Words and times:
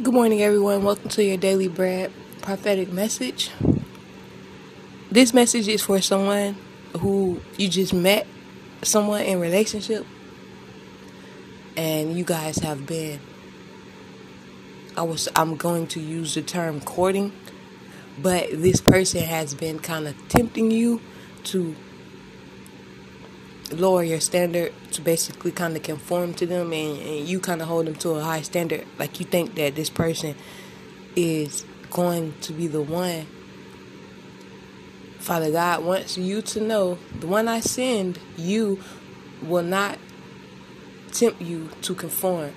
Good 0.00 0.14
morning, 0.14 0.42
everyone. 0.42 0.84
Welcome 0.84 1.08
to 1.08 1.24
your 1.24 1.36
daily 1.36 1.66
bread 1.66 2.12
prophetic 2.40 2.92
message. 2.92 3.50
This 5.10 5.34
message 5.34 5.66
is 5.66 5.82
for 5.82 6.00
someone 6.00 6.56
who 7.00 7.40
you 7.56 7.68
just 7.68 7.92
met, 7.92 8.28
someone 8.82 9.22
in 9.22 9.40
relationship, 9.40 10.06
and 11.76 12.16
you 12.16 12.22
guys 12.22 12.58
have 12.58 12.86
been. 12.86 13.18
I 14.96 15.02
was. 15.02 15.28
I'm 15.34 15.56
going 15.56 15.88
to 15.88 16.00
use 16.00 16.34
the 16.34 16.42
term 16.42 16.80
courting, 16.80 17.32
but 18.22 18.50
this 18.52 18.80
person 18.80 19.24
has 19.24 19.52
been 19.52 19.80
kind 19.80 20.06
of 20.06 20.14
tempting 20.28 20.70
you 20.70 21.00
to 21.46 21.74
lower 23.72 24.02
your 24.02 24.20
standard 24.20 24.72
to 24.92 25.00
basically 25.00 25.52
kind 25.52 25.76
of 25.76 25.82
conform 25.82 26.34
to 26.34 26.46
them 26.46 26.72
and, 26.72 26.98
and 27.00 27.28
you 27.28 27.40
kind 27.40 27.60
of 27.60 27.68
hold 27.68 27.86
them 27.86 27.94
to 27.94 28.10
a 28.10 28.22
high 28.22 28.42
standard 28.42 28.86
like 28.98 29.20
you 29.20 29.26
think 29.26 29.54
that 29.54 29.74
this 29.74 29.90
person 29.90 30.34
is 31.16 31.64
going 31.90 32.34
to 32.40 32.52
be 32.52 32.66
the 32.66 32.82
one 32.82 33.26
father 35.18 35.50
god 35.50 35.84
wants 35.84 36.16
you 36.16 36.40
to 36.40 36.60
know 36.60 36.98
the 37.20 37.26
one 37.26 37.48
i 37.48 37.60
send 37.60 38.18
you 38.36 38.82
will 39.42 39.62
not 39.62 39.98
tempt 41.12 41.40
you 41.40 41.68
to 41.82 41.94
conform. 41.94 42.52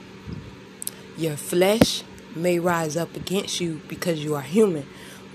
Your 1.18 1.36
flesh 1.36 2.04
may 2.36 2.60
rise 2.60 2.96
up 2.96 3.16
against 3.16 3.60
you 3.60 3.82
because 3.88 4.24
you 4.24 4.36
are 4.36 4.42
human 4.42 4.88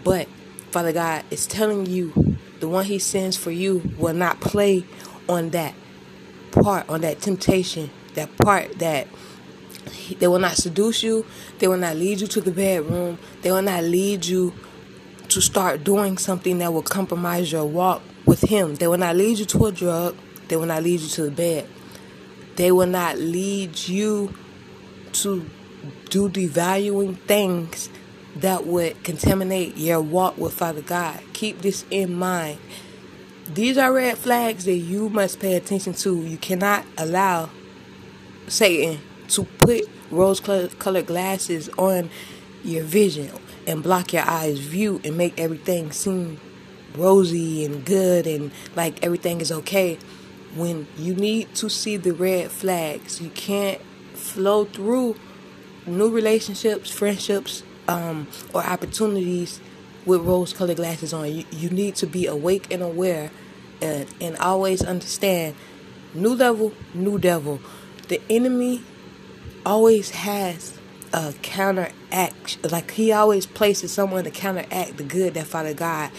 but 0.02 0.26
father 0.70 0.92
god 0.92 1.22
is 1.30 1.46
telling 1.46 1.84
you 1.84 2.38
the 2.60 2.66
one 2.66 2.86
he 2.86 2.98
sends 2.98 3.36
for 3.36 3.50
you 3.50 3.82
will 3.98 4.14
not 4.14 4.40
play 4.40 4.82
on 5.28 5.50
that 5.50 5.74
part, 6.52 6.88
on 6.88 7.02
that 7.02 7.20
temptation, 7.20 7.90
that 8.14 8.36
part 8.38 8.78
that 8.78 9.06
they 10.18 10.26
will 10.26 10.38
not 10.38 10.56
seduce 10.56 11.02
you, 11.02 11.24
they 11.58 11.68
will 11.68 11.76
not 11.76 11.96
lead 11.96 12.20
you 12.20 12.26
to 12.26 12.40
the 12.40 12.50
bedroom, 12.50 13.18
they 13.42 13.50
will 13.50 13.62
not 13.62 13.84
lead 13.84 14.24
you 14.24 14.52
to 15.28 15.40
start 15.40 15.84
doing 15.84 16.18
something 16.18 16.58
that 16.58 16.72
will 16.72 16.82
compromise 16.82 17.52
your 17.52 17.66
walk 17.66 18.02
with 18.24 18.42
Him. 18.42 18.76
They 18.76 18.86
will 18.86 18.98
not 18.98 19.16
lead 19.16 19.38
you 19.38 19.44
to 19.46 19.66
a 19.66 19.72
drug, 19.72 20.16
they 20.48 20.56
will 20.56 20.66
not 20.66 20.82
lead 20.82 21.00
you 21.00 21.08
to 21.08 21.22
the 21.24 21.30
bed, 21.30 21.68
they 22.56 22.72
will 22.72 22.86
not 22.86 23.18
lead 23.18 23.88
you 23.88 24.34
to 25.12 25.48
do 26.10 26.28
devaluing 26.28 27.18
things 27.20 27.88
that 28.36 28.66
would 28.66 29.02
contaminate 29.02 29.76
your 29.76 30.00
walk 30.00 30.36
with 30.36 30.52
Father 30.52 30.82
God. 30.82 31.20
Keep 31.32 31.62
this 31.62 31.84
in 31.90 32.14
mind. 32.14 32.58
These 33.48 33.78
are 33.78 33.92
red 33.92 34.18
flags 34.18 34.64
that 34.64 34.74
you 34.74 35.08
must 35.08 35.38
pay 35.38 35.54
attention 35.54 35.92
to. 35.94 36.16
You 36.20 36.36
cannot 36.36 36.84
allow 36.98 37.50
Satan 38.48 39.00
to 39.28 39.44
put 39.44 39.88
rose 40.10 40.40
colored 40.40 41.06
glasses 41.06 41.68
on 41.78 42.10
your 42.64 42.82
vision 42.82 43.30
and 43.66 43.82
block 43.82 44.12
your 44.12 44.24
eyes 44.24 44.58
view 44.58 45.00
and 45.04 45.16
make 45.16 45.38
everything 45.38 45.92
seem 45.92 46.40
rosy 46.96 47.64
and 47.64 47.84
good 47.84 48.26
and 48.26 48.50
like 48.74 49.04
everything 49.04 49.40
is 49.40 49.52
okay 49.52 49.98
when 50.54 50.86
you 50.96 51.14
need 51.14 51.54
to 51.54 51.68
see 51.68 51.96
the 51.96 52.12
red 52.12 52.50
flags 52.50 53.20
you 53.20 53.28
can't 53.30 53.80
flow 54.14 54.64
through 54.64 55.14
new 55.86 56.08
relationships 56.08 56.90
friendships 56.90 57.62
um, 57.88 58.26
or 58.54 58.64
opportunities 58.64 59.60
with 60.06 60.22
rose 60.22 60.52
colored 60.52 60.76
glasses 60.76 61.12
on. 61.12 61.30
You, 61.30 61.44
you 61.50 61.68
need 61.68 61.96
to 61.96 62.06
be 62.06 62.26
awake 62.26 62.72
and 62.72 62.82
aware 62.82 63.30
and, 63.82 64.06
and 64.20 64.36
always 64.38 64.82
understand 64.82 65.54
new 66.14 66.34
level, 66.34 66.72
new 66.94 67.18
devil. 67.18 67.60
The 68.08 68.20
enemy 68.30 68.82
always 69.66 70.10
has 70.10 70.78
a 71.12 71.34
counteract. 71.42 72.70
Like 72.70 72.92
he 72.92 73.12
always 73.12 73.46
places 73.46 73.92
someone 73.92 74.24
to 74.24 74.30
counteract 74.30 74.96
the 74.96 75.04
good 75.04 75.34
that 75.34 75.46
Father 75.46 75.74
God 75.74 76.10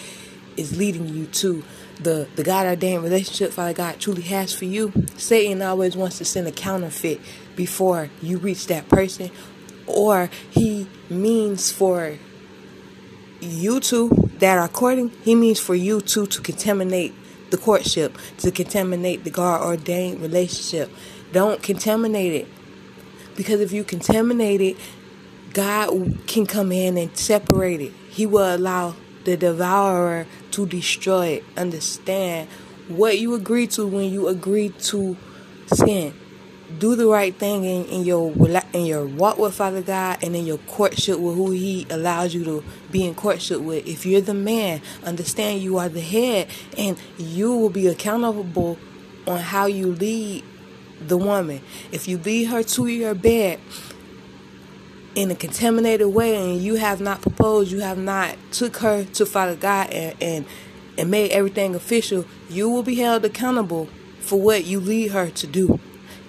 is 0.57 0.77
leading 0.77 1.07
you 1.07 1.25
to. 1.27 1.63
The 1.99 2.28
the 2.35 2.44
God 2.44 2.67
ordained 2.67 3.03
relationship 3.03 3.51
Father 3.51 3.73
God 3.73 4.00
truly 4.00 4.22
has 4.23 4.53
for 4.53 4.66
you. 4.66 4.91
Satan 5.17 5.62
always 5.62 5.95
wants 5.95 6.17
to 6.19 6.25
send 6.25 6.47
a 6.47 6.51
counterfeit 6.51 7.22
before 7.56 8.09
you 8.22 8.38
reach 8.38 8.67
that 8.67 8.89
person. 8.89 9.31
Or 9.88 10.29
he 10.51 10.88
means 11.09 11.72
for 11.72 12.17
you 13.42 13.80
two 13.80 14.09
that 14.40 14.58
are 14.58 14.68
courting, 14.68 15.09
he 15.24 15.36
means 15.36 15.59
for 15.59 15.75
you 15.75 16.02
two 16.02 16.28
to 16.28 16.42
contaminate 16.42 17.14
the 17.50 17.58
courtship, 17.58 18.18
to 18.40 18.52
contaminate 18.52 19.24
the 19.24 19.30
God 19.30 19.62
ordained 19.62 20.22
relationship. 20.22 20.92
Don't 21.31 21.62
contaminate 21.62 22.34
it. 22.34 22.48
Because 23.36 23.62
if 23.62 23.72
you 23.72 23.84
contaminate 23.84 24.62
it, 24.62 24.78
God 25.53 26.20
can 26.28 26.46
come 26.46 26.72
in 26.72 26.98
and 26.98 27.16
separate 27.18 27.81
it. 27.81 27.94
He 28.09 28.25
will 28.25 28.56
allow 28.56 28.96
the 29.24 29.38
devourer 29.38 30.25
to 30.52 30.66
destroy 30.66 31.28
it. 31.28 31.44
Understand 31.56 32.50
what 32.88 33.19
you 33.19 33.34
agree 33.34 33.68
to 33.68 33.86
when 33.86 34.12
you 34.12 34.28
agree 34.28 34.69
to 34.69 35.18
sin 35.68 36.14
do 36.79 36.95
the 36.95 37.07
right 37.07 37.33
thing 37.35 37.63
in, 37.63 37.85
in 37.85 38.05
your 38.05 38.31
in 38.73 38.85
your 38.85 39.05
walk 39.05 39.38
with 39.38 39.53
Father 39.53 39.81
God 39.81 40.19
and 40.22 40.35
in 40.35 40.45
your 40.45 40.57
courtship 40.59 41.19
with 41.19 41.35
who 41.35 41.51
He 41.51 41.88
allows 41.89 42.33
you 42.33 42.44
to 42.44 42.63
be 42.91 43.05
in 43.05 43.16
courtship 43.16 43.61
with. 43.61 43.88
If 43.88 44.05
you're 44.05 44.22
the 44.22 44.33
man, 44.33 44.81
understand 45.03 45.61
you 45.61 45.77
are 45.77 45.89
the 45.89 46.01
head, 46.01 46.50
and 46.77 46.97
you 47.17 47.56
will 47.56 47.69
be 47.69 47.88
accountable 47.88 48.77
on 49.25 49.39
how 49.39 49.66
you 49.66 49.88
lead 49.88 50.44
the 51.06 51.17
woman. 51.17 51.61
If 51.91 52.07
you 52.07 52.17
lead 52.17 52.45
her 52.45 52.63
to 52.63 52.88
your 52.88 53.16
bed 53.16 53.59
in 55.16 55.31
a 55.31 55.35
contaminated 55.35 56.07
way, 56.07 56.35
and 56.35 56.61
you 56.61 56.75
have 56.75 57.00
not 57.00 57.22
proposed, 57.22 57.72
you 57.72 57.79
have 57.79 57.97
not 57.97 58.35
took 58.51 58.77
her 58.77 59.06
to 59.06 59.25
Father 59.25 59.56
God 59.56 59.89
and 59.91 60.16
and, 60.22 60.45
and 60.97 61.09
made 61.09 61.31
everything 61.31 61.75
official, 61.75 62.25
you 62.50 62.69
will 62.69 62.83
be 62.83 62.95
held 62.95 63.23
accountable 63.23 63.88
for 64.19 64.41
what 64.41 64.66
you 64.66 64.81
lead 64.81 65.11
her 65.11 65.29
to 65.29 65.47
do. 65.47 65.79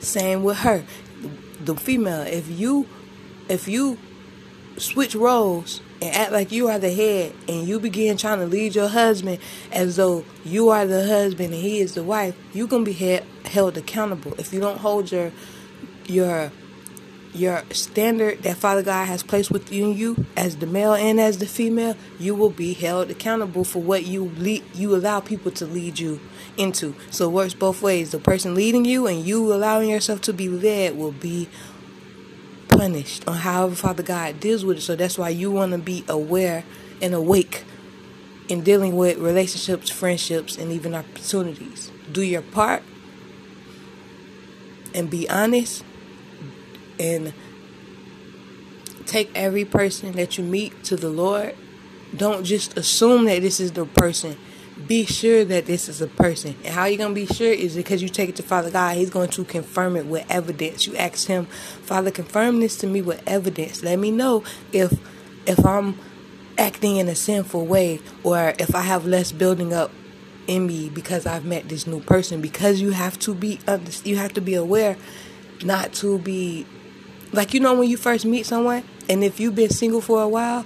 Same 0.01 0.43
with 0.43 0.59
her, 0.59 0.85
the 1.61 1.75
female. 1.75 2.23
If 2.23 2.49
you, 2.49 2.87
if 3.49 3.69
you 3.69 3.99
switch 4.77 5.15
roles 5.15 5.81
and 6.01 6.15
act 6.15 6.33
like 6.33 6.53
you 6.53 6.69
are 6.69 6.79
the 6.79 6.93
head, 6.93 7.33
and 7.49 7.67
you 7.67 7.81
begin 7.81 8.17
trying 8.17 8.39
to 8.39 8.47
lead 8.47 8.75
your 8.75 8.89
husband 8.89 9.39
as 9.73 9.97
though 9.97 10.25
you 10.45 10.69
are 10.69 10.87
the 10.87 11.07
husband 11.07 11.53
and 11.53 11.63
he 11.63 11.81
is 11.81 11.95
the 11.95 12.05
wife, 12.05 12.37
you're 12.53 12.69
gonna 12.69 12.85
be 12.85 12.93
held 12.93 13.25
held 13.47 13.77
accountable. 13.77 14.35
If 14.39 14.53
you 14.53 14.61
don't 14.61 14.79
hold 14.79 15.11
your 15.11 15.33
your 16.07 16.53
your 17.35 17.63
standard 17.71 18.43
that 18.43 18.57
Father 18.57 18.83
God 18.83 19.07
has 19.07 19.23
placed 19.23 19.51
within 19.51 19.97
you 19.97 20.27
as 20.37 20.57
the 20.57 20.67
male 20.67 20.95
and 20.95 21.21
as 21.21 21.39
the 21.39 21.47
female, 21.47 21.97
you 22.19 22.35
will 22.35 22.51
be 22.51 22.73
held 22.73 23.11
accountable 23.11 23.65
for 23.65 23.83
what 23.83 24.07
you 24.07 24.25
lead, 24.25 24.65
you 24.75 24.95
allow 24.95 25.21
people 25.21 25.51
to 25.53 25.67
lead 25.67 25.99
you 25.99 26.21
into. 26.57 26.95
So 27.11 27.29
it 27.29 27.33
works 27.33 27.55
both 27.55 27.83
ways. 27.83 28.11
The 28.11 28.19
person 28.19 28.55
leading 28.55 28.85
you 28.85 29.07
and 29.07 29.25
you 29.25 29.53
allowing 29.53 29.91
yourself 29.91 30.21
to 30.23 30.33
be 30.33 30.49
led 30.49 30.97
will 30.97 31.13
be 31.13 31.49
punished 32.69 33.27
on 33.27 33.39
however 33.39 33.75
Father 33.75 34.03
God 34.03 34.41
deals 34.41 34.65
with 34.65 34.79
it. 34.79 34.83
So 34.83 34.97
that's 34.97 35.19
why 35.19 35.31
you 35.31 35.51
want 35.51 35.73
to 35.73 35.79
be 35.79 36.05
aware 36.09 36.65
and 37.01 37.15
awake 37.15 37.65
in 38.49 38.63
dealing 38.63 38.97
with 38.97 39.19
relationships, 39.19 39.91
friendships, 39.91 40.57
and 40.57 40.73
even 40.73 40.95
opportunities. 40.95 41.91
Do 42.11 42.23
your 42.23 42.43
part 42.43 42.83
and 44.95 45.11
be 45.11 45.29
honest 45.29 45.85
and 46.99 47.33
take 49.07 49.31
every 49.35 49.65
person 49.65 50.13
that 50.13 50.39
you 50.39 50.45
meet 50.45 50.85
to 50.85 50.97
the 50.97 51.09
Lord. 51.09 51.57
Don't 52.17 52.45
just 52.45 52.77
assume 52.77 53.25
that 53.27 53.43
this 53.43 53.61
is 53.61 53.73
the 53.73 53.87
person. 53.87 54.37
Be 54.87 55.05
sure 55.05 55.45
that 55.45 55.67
this 55.67 55.89
is 55.89 56.01
a 56.01 56.07
person. 56.07 56.55
And 56.65 56.73
how 56.73 56.85
you're 56.85 56.99
going 56.99 57.15
to 57.15 57.27
be 57.27 57.27
sure 57.27 57.53
is 57.53 57.75
because 57.75 58.01
you 58.01 58.09
take 58.09 58.29
it 58.29 58.37
to 58.37 58.43
Father 58.43 58.71
God. 58.71 58.97
He's 58.97 59.11
going 59.11 59.31
to 59.31 59.45
confirm 59.45 59.97
it 59.97 60.07
with 60.07 60.25
evidence. 60.31 60.87
You 60.87 60.97
ask 60.97 61.27
him, 61.27 61.47
Father, 61.47 62.11
confirm 62.11 62.61
this 62.61 62.77
to 62.79 62.87
me 62.87 63.03
with 63.03 63.23
evidence. 63.27 63.83
Let 63.83 63.99
me 63.99 64.11
know 64.11 64.45
if 64.73 64.93
if 65.47 65.65
I'm 65.65 65.99
acting 66.59 66.97
in 66.97 67.09
a 67.09 67.15
sinful 67.15 67.67
way 67.67 68.01
or 68.23 68.53
if 68.59 68.75
I 68.75 68.83
have 68.83 69.07
less 69.07 69.33
building 69.33 69.73
up 69.73 69.91
in 70.47 70.67
me 70.67 70.89
because 70.89 71.27
I've 71.27 71.45
met 71.45 71.69
this 71.69 71.87
new 71.87 72.01
person 72.01 72.41
because 72.41 72.81
you 72.81 72.91
have 72.91 73.19
to 73.21 73.35
be 73.35 73.61
you 74.05 74.17
have 74.17 74.33
to 74.35 74.41
be 74.41 74.55
aware 74.55 74.97
not 75.63 75.93
to 75.95 76.19
be 76.19 76.67
like 77.33 77.55
you 77.55 77.61
know 77.61 77.75
when 77.75 77.89
you 77.89 77.97
first 77.97 78.25
meet 78.25 78.47
someone, 78.47 78.85
and 79.09 79.23
if 79.23 79.41
you've 79.41 79.55
been 79.55 79.71
single 79.71 80.01
for 80.01 80.23
a 80.23 80.29
while, 80.29 80.65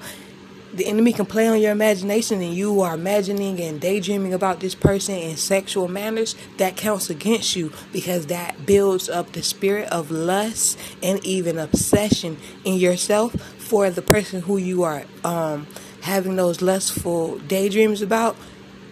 the 0.72 0.86
enemy 0.86 1.12
can 1.12 1.26
play 1.26 1.46
on 1.48 1.60
your 1.60 1.70
imagination 1.70 2.40
and 2.40 2.54
you 2.54 2.80
are 2.80 2.94
imagining 2.94 3.60
and 3.60 3.80
daydreaming 3.80 4.32
about 4.32 4.60
this 4.60 4.74
person 4.74 5.14
in 5.14 5.36
sexual 5.36 5.86
manners, 5.86 6.34
that 6.56 6.76
counts 6.76 7.10
against 7.10 7.54
you 7.56 7.72
because 7.92 8.26
that 8.26 8.64
builds 8.64 9.08
up 9.08 9.32
the 9.32 9.42
spirit 9.42 9.88
of 9.90 10.10
lust 10.10 10.78
and 11.02 11.24
even 11.26 11.58
obsession 11.58 12.38
in 12.64 12.74
yourself 12.74 13.34
for 13.58 13.90
the 13.90 14.02
person 14.02 14.40
who 14.42 14.56
you 14.56 14.82
are 14.82 15.04
um, 15.24 15.66
having 16.02 16.36
those 16.36 16.62
lustful 16.62 17.38
daydreams 17.40 18.00
about. 18.00 18.36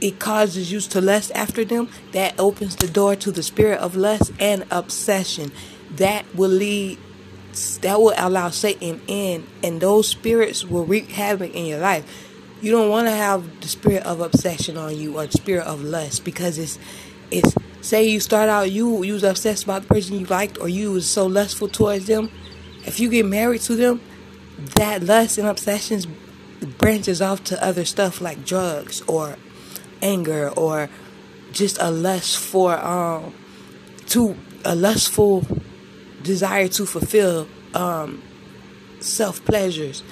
It 0.01 0.19
causes 0.19 0.73
you 0.73 0.81
to 0.81 1.01
lust 1.01 1.31
after 1.35 1.65
them. 1.65 1.89
That 2.13 2.39
opens 2.39 2.77
the 2.77 2.89
door 2.89 3.17
to 3.17 3.31
the 3.31 3.43
spirit 3.43 3.81
of 3.81 3.97
lust 3.97 4.33
and 4.41 4.65
obsession. 4.71 5.53
That 5.97 6.25
will 6.35 6.51
lead 6.51 6.99
that 7.83 8.01
will 8.01 8.15
allow 8.17 8.51
Satan 8.51 9.01
in, 9.07 9.47
and 9.63 9.81
those 9.81 10.09
spirits 10.09 10.65
will 10.65 10.85
wreak 10.85 11.11
havoc 11.11 11.55
in 11.55 11.67
your 11.67 11.81
life. 11.81 12.29
You 12.61 12.71
don't 12.71 12.91
want 12.91 13.09
to 13.09 13.13
have 13.13 13.61
the 13.61 13.69
spirit 13.69 14.05
of 14.05 14.21
obsession 14.21 14.77
on 14.77 14.97
you 14.97 15.19
or 15.19 15.27
the 15.27 15.33
spirit 15.33 15.67
of 15.67 15.83
lust 15.83 16.25
because 16.25 16.59
it's 16.59 16.79
it's 17.31 17.55
say 17.81 18.07
you 18.07 18.21
start 18.21 18.49
out 18.49 18.71
you 18.71 19.03
you 19.03 19.15
was 19.15 19.25
obsessed 19.25 19.65
about 19.65 19.83
the 19.83 19.89
person 19.89 20.19
you 20.19 20.27
liked 20.27 20.59
or 20.59 20.69
you 20.69 20.93
was 20.93 21.11
so 21.11 21.27
lustful 21.27 21.69
towards 21.69 22.07
them. 22.07 22.31
If 22.85 23.01
you 23.01 23.09
get 23.09 23.25
married 23.25 23.63
to 23.63 23.77
them, 23.77 24.01
that 24.77 25.03
lust 25.03 25.39
and 25.39 25.49
obsessions 25.49 26.07
branches 26.79 27.23
off 27.23 27.43
to 27.45 27.65
other 27.65 27.85
stuff 27.85 28.21
like 28.21 28.45
drugs 28.45 29.03
or 29.07 29.37
anger 30.03 30.51
or 30.51 30.91
just 31.53 31.79
a 31.81 31.91
lust 31.91 32.39
for 32.39 32.79
um 32.79 33.35
to 34.07 34.37
a 34.65 34.75
lustful 34.75 35.47
desire 36.23 36.69
to 36.69 36.87
fulfill 36.87 37.49
um 37.75 38.23
self 39.01 39.45
pleasures 39.45 40.03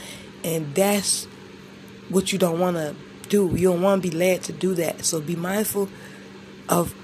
and 0.44 0.74
that's 0.74 1.26
what 2.08 2.32
you 2.32 2.38
don't 2.38 2.58
want 2.58 2.76
to 2.76 2.94
do 3.28 3.54
you 3.54 3.68
don't 3.68 3.82
want 3.82 4.02
to 4.02 4.10
be 4.10 4.16
led 4.16 4.42
to 4.42 4.52
do 4.52 4.74
that 4.74 5.04
so 5.04 5.20
be 5.20 5.36
mindful 5.36 5.88
of 6.68 6.94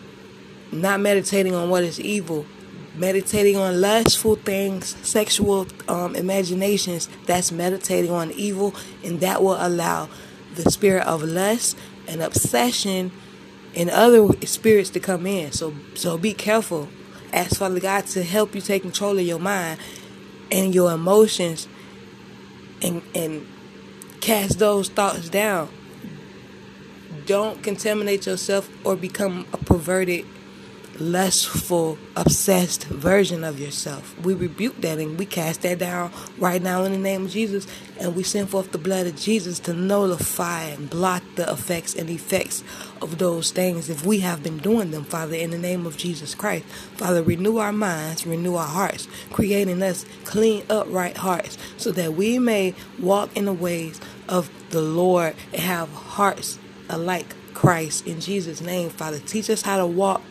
not 0.73 1.01
meditating 1.01 1.55
on 1.55 1.69
what 1.69 1.85
is 1.85 2.01
evil 2.01 2.47
meditating 2.95 3.57
on 3.57 3.81
lustful 3.81 4.37
things 4.37 4.97
sexual 5.07 5.67
um, 5.89 6.15
imaginations 6.15 7.09
that's 7.27 7.53
meditating 7.53 8.11
on 8.11 8.31
evil 8.33 8.75
and 9.03 9.21
that 9.21 9.43
will 9.43 9.57
allow 9.59 10.09
the 10.55 10.71
spirit 10.71 11.07
of 11.07 11.23
lust 11.23 11.77
and 12.07 12.23
obsession 12.23 13.11
and 13.77 13.91
other 13.91 14.29
spirits 14.47 14.91
to 14.91 15.01
come 15.01 15.27
in. 15.27 15.53
So 15.53 15.75
so 15.95 16.17
be 16.19 16.35
careful. 16.35 16.89
Ask 17.35 17.59
Father 17.59 17.81
God 17.81 18.07
to 18.07 18.23
help 18.23 18.55
you 18.55 18.61
take 18.61 18.83
control 18.83 19.19
of 19.19 19.27
your 19.27 19.41
mind 19.41 19.81
and 20.53 20.73
your 20.73 20.93
emotions 20.93 21.67
and 22.81 23.03
and 23.13 23.45
cast 24.21 24.61
those 24.61 24.89
thoughts 24.89 25.29
down. 25.31 25.69
Don't 27.27 27.61
contaminate 27.61 28.27
yourself 28.27 28.71
or 28.85 28.95
become 28.95 29.47
a 29.53 29.57
perverted 29.57 30.25
lustful, 31.01 31.99
obsessed 32.17 32.85
version 32.85 33.45
of 33.45 33.61
yourself. 33.61 34.19
We 34.21 34.35
rebuke 34.35 34.81
that 34.83 34.99
and 34.99 35.19
we 35.19 35.27
cast 35.27 35.63
that 35.63 35.79
down 35.79 36.13
right 36.39 36.63
now 36.63 36.85
in 36.85 36.93
the 36.93 36.99
name 36.99 37.27
of 37.27 37.31
Jesus. 37.31 37.67
And 37.99 38.17
we 38.17 38.23
send 38.23 38.51
forth 38.51 38.73
the 38.73 38.79
blood 38.79 39.07
of 39.07 39.17
Jesus 39.17 39.61
to 39.61 39.73
nullify 39.73 40.65
and 40.65 40.91
block 40.91 41.23
the 41.37 41.51
effects 41.51 41.95
and 41.95 42.11
effects 42.11 42.65
of 43.01 43.19
those 43.19 43.51
things 43.51 43.89
if 43.89 44.05
we 44.05 44.21
have 44.21 44.43
been 44.43 44.59
doing 44.59 44.91
them, 44.91 45.05
Father, 45.05 45.37
in 45.37 45.51
the 45.51 45.59
name 45.59 45.87
of 45.87 45.97
Jesus 45.97 46.35
Christ. 46.35 46.65
Father, 46.97 47.23
renew 47.23 47.59
our 47.59 47.73
minds, 47.73 48.27
renew 48.27 48.57
our 48.57 48.67
hearts, 48.67 49.09
creating 49.33 49.83
us 49.83 50.05
clean, 50.25 50.65
upright 50.69 51.19
hearts 51.19 51.59
so 51.77 51.93
that 51.93 52.15
we 52.15 52.39
may 52.39 52.75
walk 52.99 53.37
in 53.37 53.45
the 53.45 53.53
ways 53.53 54.01
of 54.29 54.51
the 54.71 54.83
Lord 54.83 55.35
and 55.53 55.63
have 55.63 55.89
hearts 55.91 56.59
alike 56.89 57.35
Christ. 57.55 58.07
In 58.07 58.21
Jesus' 58.21 58.61
name, 58.61 58.91
Father, 58.91 59.19
teach 59.19 59.49
us 59.49 59.63
how 59.63 59.79
to 59.79 59.87
walk 59.87 60.23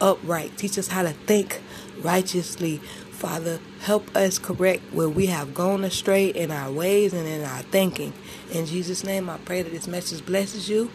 upright. 0.00 0.56
Teach 0.56 0.78
us 0.78 0.88
how 0.88 1.02
to 1.02 1.10
think 1.10 1.60
righteously. 2.00 2.78
Father, 3.10 3.58
help 3.80 4.14
us 4.16 4.38
correct 4.38 4.82
where 4.92 5.08
we 5.08 5.26
have 5.26 5.52
gone 5.54 5.84
astray 5.84 6.28
in 6.28 6.50
our 6.50 6.70
ways 6.70 7.12
and 7.12 7.26
in 7.26 7.44
our 7.44 7.62
thinking. 7.62 8.12
In 8.52 8.66
Jesus' 8.66 9.04
name, 9.04 9.28
I 9.28 9.38
pray 9.38 9.62
that 9.62 9.72
this 9.72 9.88
message 9.88 10.24
blesses 10.24 10.68
you. 10.68 10.90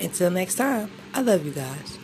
Until 0.00 0.30
next 0.30 0.54
time, 0.54 0.90
I 1.12 1.22
love 1.22 1.44
you 1.44 1.52
guys. 1.52 1.99